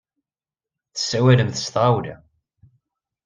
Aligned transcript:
Tessawalemt 0.93 1.59
s 1.65 1.67
tɣawla. 1.73 2.15